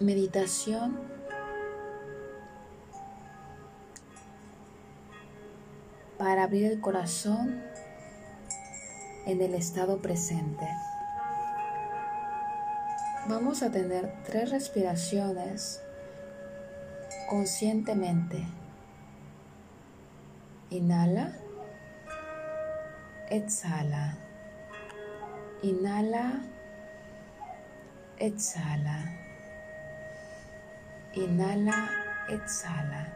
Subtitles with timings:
[0.00, 0.96] meditación
[6.18, 7.62] para abrir el corazón
[9.26, 10.68] en el estado presente.
[13.28, 15.82] Vamos a tener tres respiraciones
[17.28, 18.46] conscientemente.
[20.70, 21.36] Inhala,
[23.30, 24.16] exhala.
[25.62, 26.40] Inhala,
[28.18, 29.27] exhala.
[31.14, 31.88] Inhala,
[32.28, 33.08] exhala.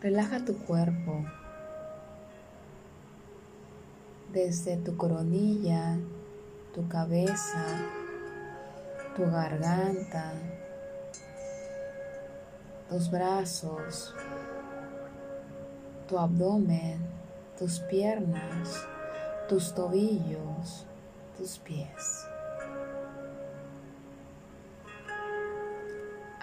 [0.00, 1.24] Relaja tu cuerpo
[4.32, 5.98] desde tu coronilla,
[6.74, 7.64] tu cabeza,
[9.14, 10.32] tu garganta,
[12.88, 14.14] tus brazos,
[16.06, 16.98] tu abdomen,
[17.58, 18.86] tus piernas,
[19.48, 20.86] tus tobillos,
[21.36, 22.26] tus pies.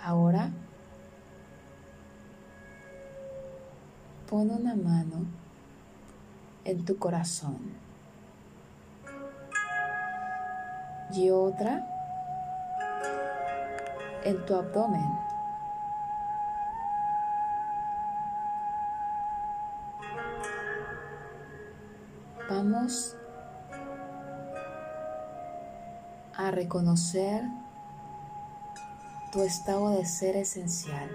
[0.06, 0.52] Ahora
[4.30, 5.26] pon una mano
[6.64, 7.58] en tu corazón
[11.12, 11.84] y otra
[14.26, 15.10] en tu abdomen.
[22.48, 23.18] Vamos
[26.36, 27.65] a reconocer
[29.36, 31.10] tu estado de ser esencial.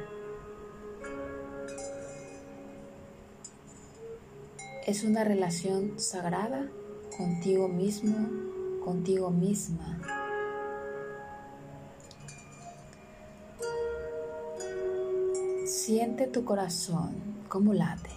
[4.87, 6.69] Es una relación sagrada
[7.17, 8.29] contigo mismo,
[8.85, 9.99] contigo misma.
[15.65, 17.15] Siente tu corazón
[17.49, 18.11] como late.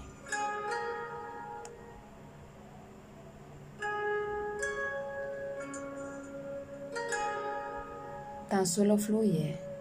[8.50, 9.73] Tan solo fluye.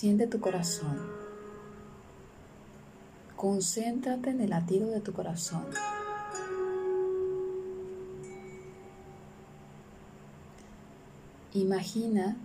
[0.00, 0.96] Siente tu corazón.
[3.34, 5.64] Concéntrate en el latido de tu corazón.
[11.52, 12.36] Imagina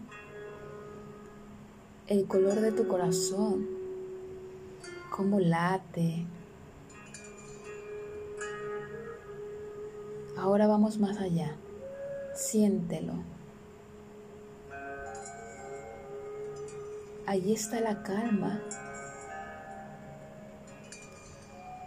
[2.07, 3.67] el color de tu corazón,
[5.15, 6.25] cómo late.
[10.35, 11.55] Ahora vamos más allá.
[12.33, 13.32] Siéntelo.
[17.33, 18.61] Allí está la calma.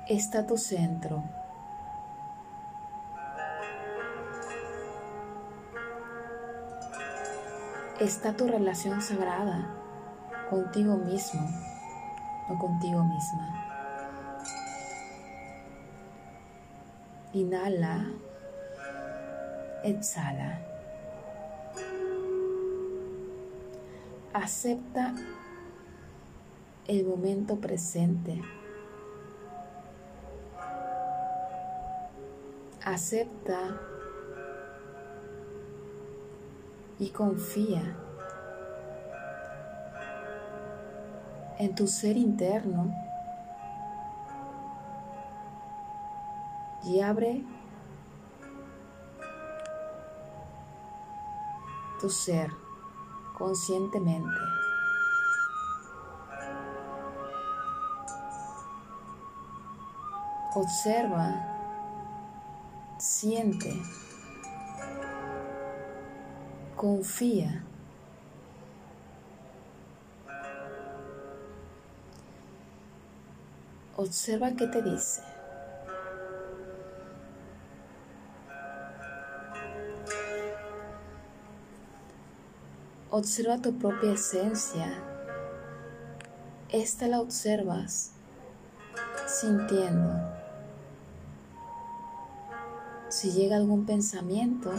[0.08, 1.22] Está tu centro.
[8.00, 9.72] Está tu relación sagrada
[10.50, 11.48] contigo mismo
[12.48, 13.46] o contigo misma.
[17.32, 18.04] Inhala,
[19.84, 20.58] exhala.
[24.32, 25.14] Acepta
[26.88, 28.41] el momento presente.
[32.84, 33.80] Acepta
[36.98, 37.96] y confía
[41.58, 42.94] en tu ser interno
[46.84, 47.44] y abre
[52.00, 52.50] tu ser
[53.36, 54.66] conscientemente.
[60.59, 61.34] Observa,
[62.97, 63.75] siente,
[66.75, 67.62] confía.
[73.99, 75.21] Observa qué te dice.
[83.11, 85.03] Observa tu propia esencia.
[86.71, 88.12] Esta la observas
[89.27, 90.35] sintiendo.
[93.09, 94.72] Si llega algún pensamiento,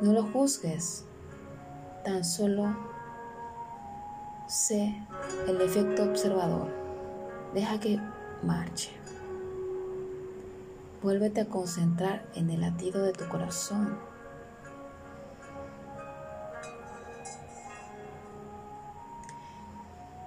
[0.00, 1.04] no lo juzgues.
[2.04, 2.76] Tan solo
[4.46, 4.94] sé
[5.48, 6.68] el efecto observador.
[7.54, 7.98] Deja que
[8.42, 8.90] marche.
[11.02, 13.98] Vuélvete a concentrar en el latido de tu corazón.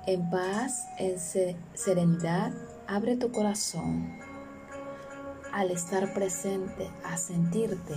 [0.08, 1.18] En paz, en
[1.74, 2.52] serenidad,
[2.86, 4.25] abre tu corazón
[5.56, 7.96] al estar presente, a sentirte.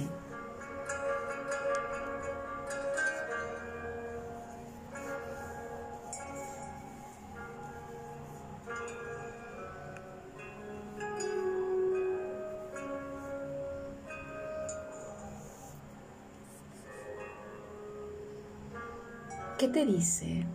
[19.58, 20.46] ¿Qué te dice?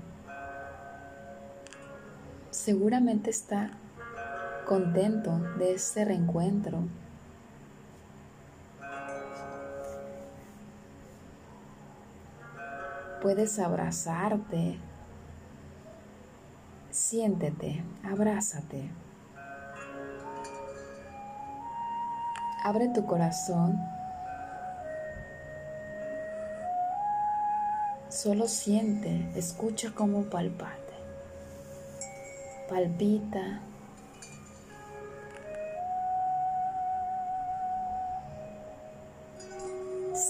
[2.50, 3.72] Seguramente está
[4.66, 6.84] contento de este reencuentro.
[13.22, 14.80] Puedes abrazarte.
[16.92, 18.90] Siéntete, abrázate.
[22.64, 23.78] Abre tu corazón.
[28.10, 30.94] Solo siente, escucha cómo palpate.
[32.70, 33.60] Palpita.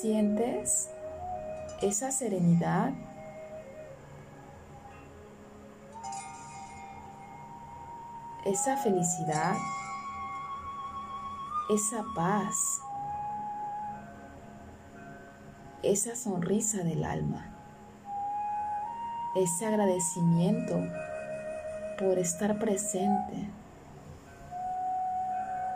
[0.03, 0.89] ¿Sientes
[1.81, 2.91] esa serenidad?
[8.43, 9.55] Esa felicidad
[11.69, 12.81] esa paz,
[15.83, 17.45] esa sonrisa del alma,
[19.37, 20.75] ese agradecimiento
[21.97, 23.49] por estar presente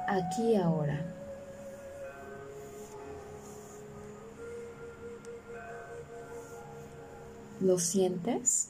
[0.07, 1.17] aquí ahora.
[7.59, 8.69] ¿Lo sientes?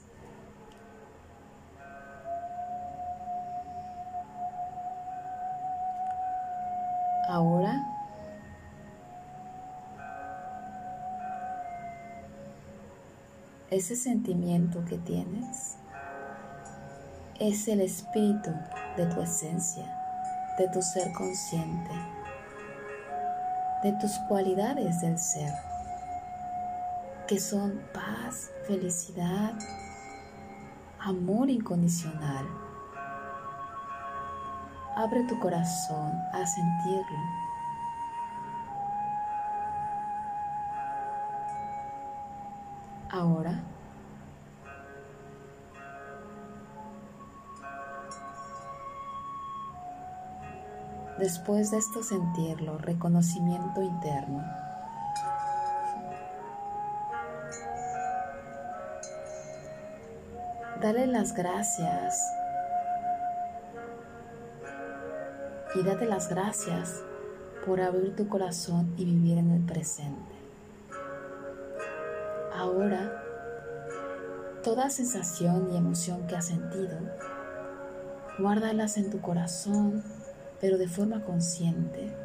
[7.30, 7.98] Ahora
[13.70, 15.76] ese sentimiento que tienes
[17.40, 18.52] es el espíritu
[18.96, 19.86] de tu esencia,
[20.58, 21.92] de tu ser consciente,
[23.84, 25.54] de tus cualidades del ser,
[27.28, 29.54] que son paz, felicidad,
[31.00, 32.46] amor incondicional
[34.98, 37.20] Abre tu corazón a sentirlo.
[43.12, 43.64] Ahora,
[51.20, 54.67] después de esto sentirlo, reconocimiento interno.
[60.88, 62.34] Dale las gracias
[65.76, 67.04] y date las gracias
[67.66, 70.34] por abrir tu corazón y vivir en el presente.
[72.56, 73.22] Ahora,
[74.64, 76.98] toda sensación y emoción que has sentido,
[78.40, 80.06] guárdalas en tu corazón,
[80.62, 82.16] pero de forma consciente,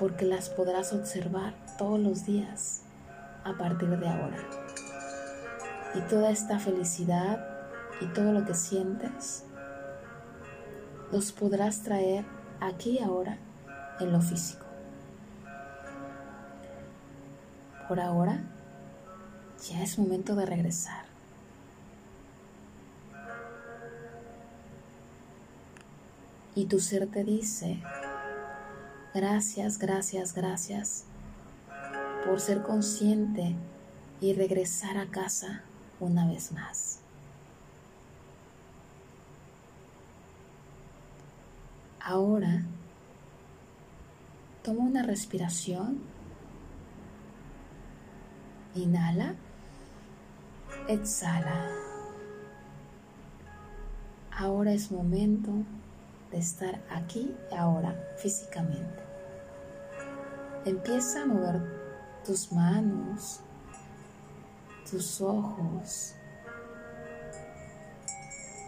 [0.00, 2.82] porque las podrás observar todos los días
[3.44, 4.48] a partir de ahora.
[5.94, 7.51] Y toda esta felicidad
[8.02, 9.44] y todo lo que sientes,
[11.12, 12.24] los podrás traer
[12.60, 13.38] aquí y ahora
[14.00, 14.64] en lo físico.
[17.88, 18.42] Por ahora,
[19.68, 21.04] ya es momento de regresar.
[26.54, 27.82] Y tu ser te dice,
[29.14, 31.04] gracias, gracias, gracias
[32.26, 33.54] por ser consciente
[34.20, 35.62] y regresar a casa
[36.00, 37.01] una vez más.
[42.12, 42.60] Ahora,
[44.62, 45.98] toma una respiración.
[48.74, 49.34] Inhala.
[50.88, 51.70] Exhala.
[54.30, 55.52] Ahora es momento
[56.30, 59.02] de estar aquí y ahora físicamente.
[60.66, 61.62] Empieza a mover
[62.26, 63.40] tus manos,
[64.90, 66.14] tus ojos,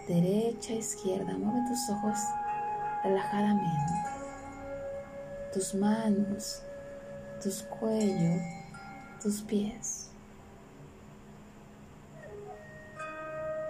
[0.08, 1.36] derecha, izquierda.
[1.36, 2.18] Mueve tus ojos
[3.04, 3.92] relajadamente.
[5.52, 6.62] Tus manos,
[7.40, 8.42] tus cuellos,
[9.22, 10.08] tus pies.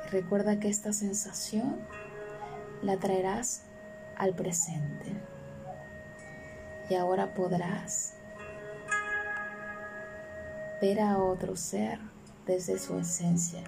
[0.06, 1.76] Y recuerda que esta sensación
[2.82, 3.64] la traerás
[4.16, 5.12] al presente.
[6.88, 8.14] Y ahora podrás
[10.80, 11.98] ver a otro ser
[12.46, 13.64] desde su esencia,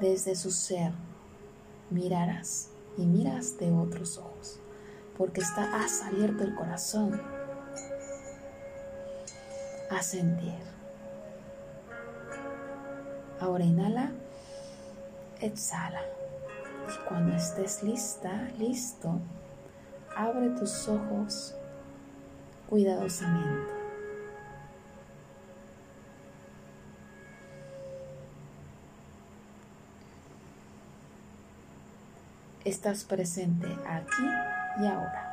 [0.00, 0.92] desde su ser.
[1.90, 4.60] Mirarás y miras de otros ojos
[5.18, 7.20] porque está, has abierto el corazón
[9.90, 10.54] a sentir.
[13.40, 14.12] Ahora inhala,
[15.40, 16.02] exhala.
[16.88, 19.20] Y cuando estés lista, listo,
[20.16, 21.54] abre tus ojos
[22.68, 23.72] cuidadosamente.
[32.64, 35.24] Estás presente aquí y ahora.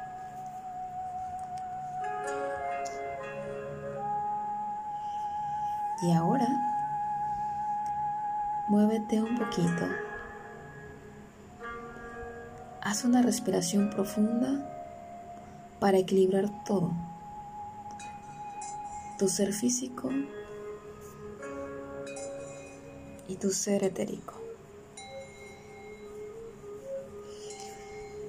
[6.02, 6.66] Y ahora
[8.68, 9.86] Muévete un poquito.
[12.82, 14.68] Haz una respiración profunda
[15.80, 16.92] para equilibrar todo.
[19.20, 20.10] Tu ser físico
[23.28, 24.34] y tu ser etérico.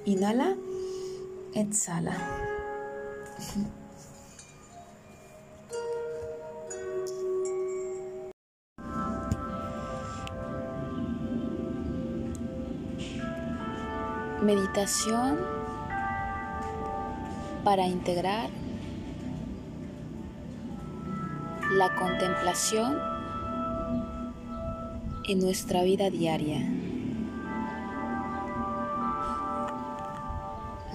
[0.05, 0.55] Inhala,
[1.61, 2.15] exhala.
[14.43, 15.39] Meditación
[17.63, 18.49] para integrar
[21.71, 22.97] la contemplación
[25.27, 26.76] en nuestra vida diaria.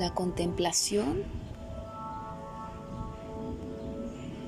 [0.03, 1.23] La contemplación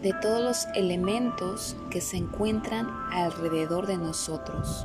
[0.02, 4.84] de todos los elementos que se encuentran alrededor de nosotros.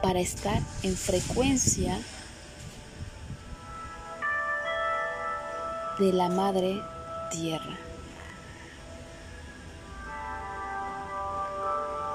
[0.00, 1.98] para estar en frecuencia
[5.98, 6.80] de la madre
[7.32, 7.76] tierra.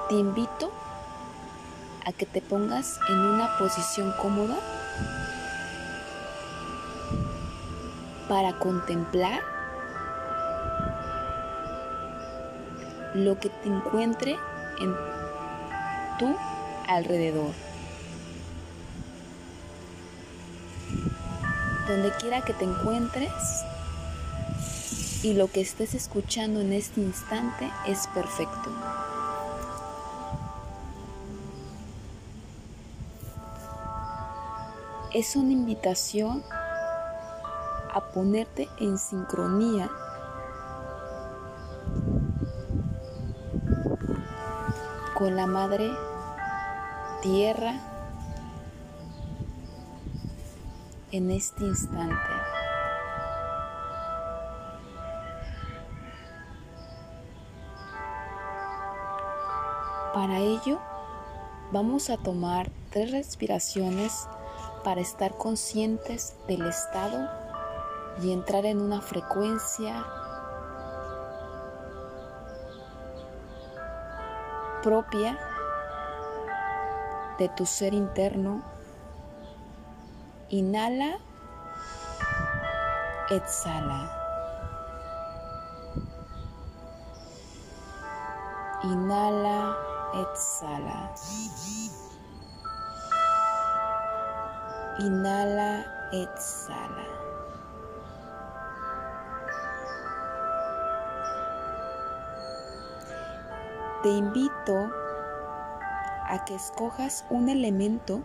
[0.08, 0.72] Te invito
[2.04, 4.56] a que te pongas en una posición cómoda
[8.28, 9.40] para contemplar
[13.14, 14.38] lo que te encuentre
[14.80, 14.94] en
[16.18, 16.36] tu
[16.88, 17.52] alrededor.
[21.88, 23.32] donde quiera que te encuentres
[25.22, 28.70] y lo que estés escuchando en este instante es perfecto.
[35.14, 36.42] Es una invitación
[37.92, 39.90] a ponerte en sincronía
[45.14, 45.90] con la madre
[47.20, 47.74] tierra
[51.10, 52.16] en este instante.
[60.14, 60.80] Para ello,
[61.70, 64.26] vamos a tomar tres respiraciones
[64.82, 67.28] para estar conscientes del estado
[68.22, 70.04] y entrar en una frecuencia
[74.82, 75.38] propia
[77.38, 78.62] de tu ser interno
[80.52, 81.16] Inhala,
[83.30, 84.00] exhala.
[88.84, 89.74] Inhala,
[90.12, 91.14] exhala.
[94.98, 97.06] Inhala, exhala.
[104.02, 104.90] Te invito
[106.28, 108.22] a que escojas un elemento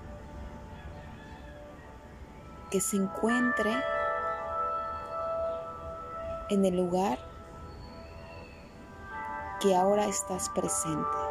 [2.69, 3.73] que se encuentre
[6.49, 7.17] en el lugar
[9.61, 11.26] que ahora estás presente.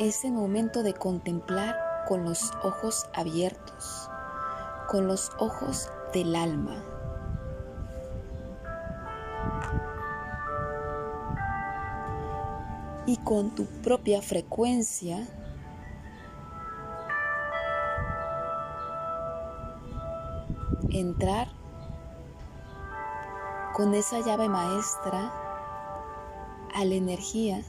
[0.00, 1.76] Es el momento de contemplar
[2.08, 4.08] con los ojos abiertos,
[4.88, 6.82] con los ojos del alma.
[13.04, 15.28] Y con tu propia frecuencia
[20.88, 21.48] entrar
[23.74, 25.30] con esa llave maestra
[26.74, 27.62] a la energía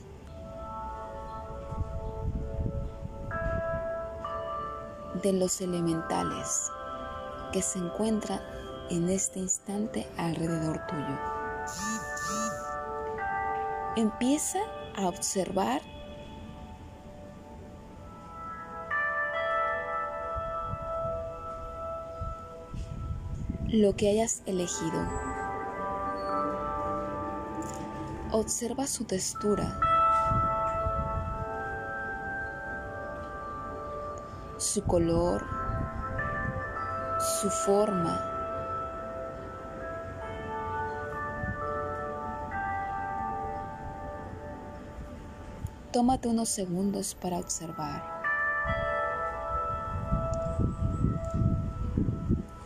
[5.22, 6.72] de los elementales
[7.52, 8.42] que se encuentran
[8.90, 11.20] en este instante alrededor tuyo.
[13.96, 14.60] Empieza
[14.96, 15.82] a observar
[23.68, 25.08] lo que hayas elegido.
[28.32, 29.91] Observa su textura,
[34.72, 35.46] su color,
[37.42, 38.18] su forma.
[45.92, 48.02] Tómate unos segundos para observar.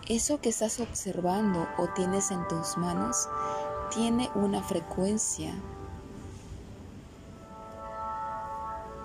[0.07, 3.27] Eso que estás observando o tienes en tus manos
[3.89, 5.55] tiene una frecuencia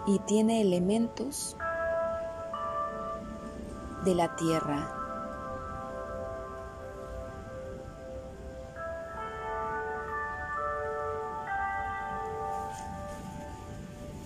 [0.06, 1.56] y tiene elementos
[4.04, 4.96] de la tierra.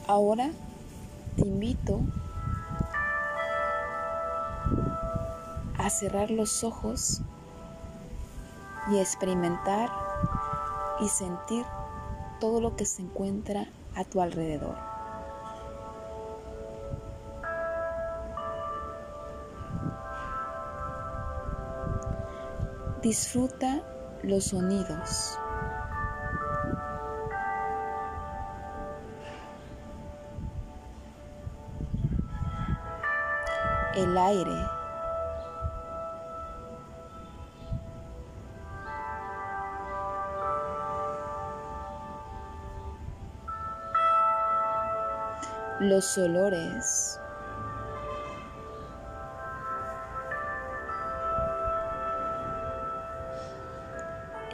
[0.07, 0.50] Ahora
[1.37, 2.00] te invito
[5.78, 7.23] a cerrar los ojos
[8.93, 9.90] y a experimentar
[11.00, 11.64] y sentir
[12.38, 14.93] todo lo que se encuentra a tu alrededor.
[23.04, 23.82] Disfruta
[24.23, 25.38] los sonidos.
[33.94, 34.66] El aire
[45.80, 47.20] los olores.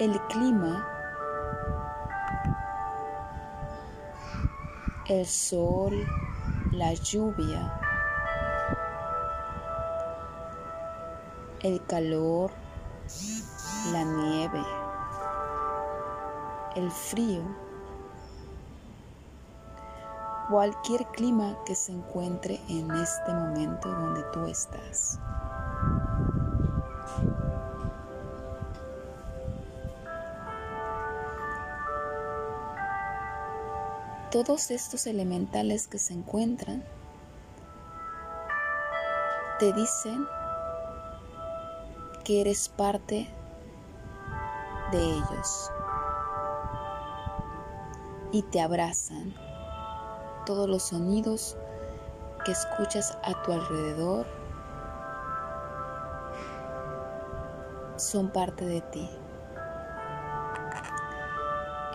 [0.01, 0.89] El clima,
[5.09, 5.93] el sol,
[6.73, 7.81] la lluvia,
[11.63, 12.51] el calor,
[13.93, 14.65] la nieve,
[16.77, 17.45] el frío
[20.51, 25.21] cualquier clima que se encuentre en este momento donde tú estás.
[34.31, 36.85] Todos estos elementales que se encuentran
[39.59, 40.25] te dicen
[42.25, 43.29] que eres parte
[44.93, 45.73] de ellos
[48.31, 49.35] y te abrazan
[50.47, 51.57] todos los sonidos
[52.45, 54.27] que escuchas a tu alrededor
[57.97, 59.11] son parte de ti.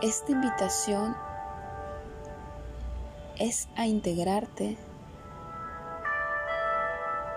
[0.02, 1.15] Esta invitación
[3.38, 4.78] es a integrarte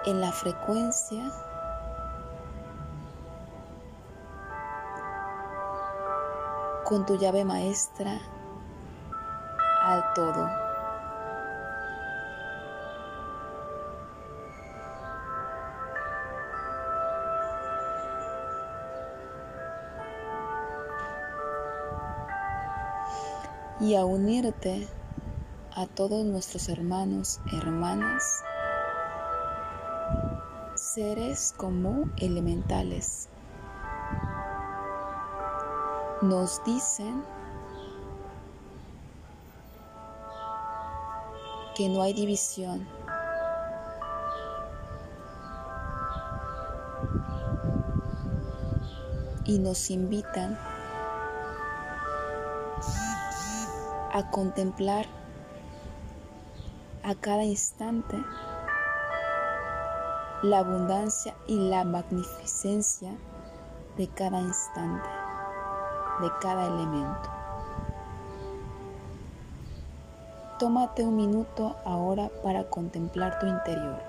[0.07, 1.33] en la frecuencia
[6.85, 8.19] con tu llave maestra
[9.83, 10.69] al todo.
[23.81, 24.89] y a unirte
[25.79, 28.43] a todos nuestros hermanos, hermanas,
[30.75, 33.29] seres como elementales.
[36.21, 37.23] Nos dicen
[41.77, 42.85] que no hay división.
[49.45, 50.59] Y nos invitan
[54.13, 55.18] a contemplar
[57.09, 58.23] a cada instante
[60.43, 63.17] la abundancia y la magnificencia
[63.97, 65.09] de cada instante,
[66.21, 67.31] de cada elemento.
[70.59, 74.08] Tómate un minuto ahora para contemplar tu interior.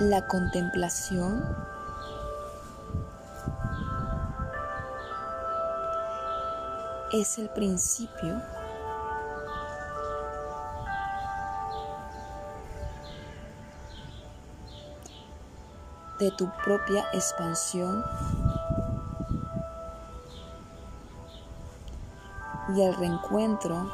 [0.00, 1.56] La contemplación.
[7.12, 8.42] Es el principio.
[16.18, 18.04] De tu propia expansión.
[22.74, 23.90] Y el reencuentro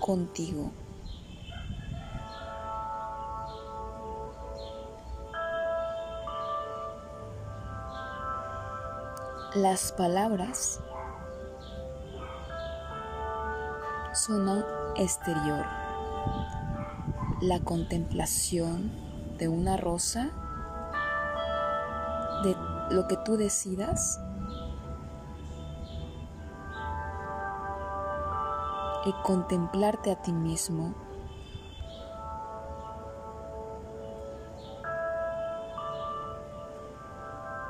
[0.00, 0.70] contigo.
[9.54, 10.80] Las palabras
[14.12, 14.64] son
[14.96, 15.64] exterior.
[17.40, 18.90] La contemplación
[19.38, 20.32] de una rosa,
[22.42, 22.56] de
[22.90, 24.18] lo que tú decidas,
[29.04, 30.96] y contemplarte a ti mismo.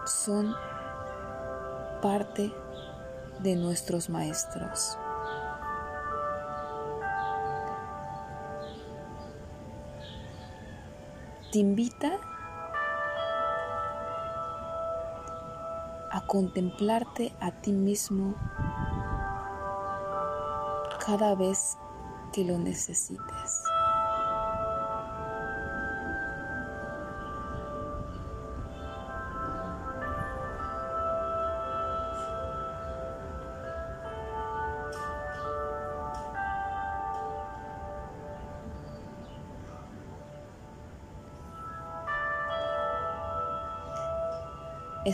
[0.07, 0.55] Son
[2.05, 2.53] parte
[3.39, 4.99] de nuestros maestros.
[11.55, 12.19] te invita
[16.11, 18.35] a contemplarte a ti mismo
[21.07, 21.79] cada vez
[22.33, 23.64] que lo necesites.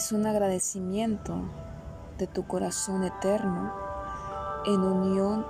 [0.00, 1.42] Es un agradecimiento
[2.16, 3.70] de tu corazón eterno
[4.64, 5.46] en unión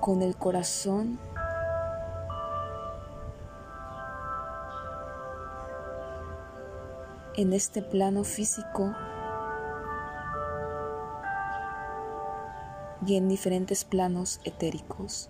[0.00, 1.18] con el corazón
[7.34, 8.94] en este plano físico
[13.04, 15.28] y en diferentes planos etéricos.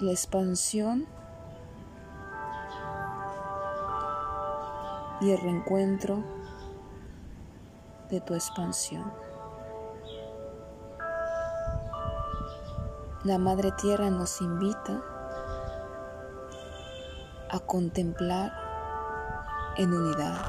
[0.00, 1.06] La expansión
[5.20, 6.24] y el reencuentro
[8.08, 9.12] de tu expansión.
[13.24, 15.02] La Madre Tierra nos invita
[17.50, 18.50] a contemplar
[19.76, 20.40] en unidad.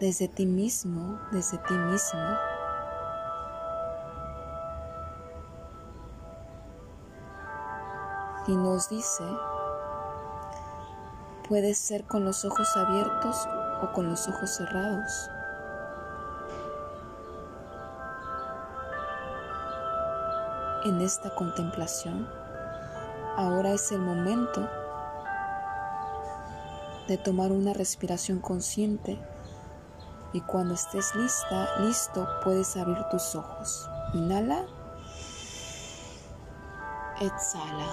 [0.00, 2.20] Desde ti mismo, desde ti mismo
[8.46, 9.24] y nos dice,
[11.48, 13.48] puede ser con los ojos abiertos
[13.82, 15.30] o con los ojos cerrados.
[20.84, 22.28] En esta contemplación,
[23.36, 24.68] ahora es el momento
[27.08, 29.18] de tomar una respiración consciente
[30.34, 33.88] y cuando estés lista, listo, puedes abrir tus ojos.
[34.12, 34.66] Inhala.
[37.20, 37.88] Exhala.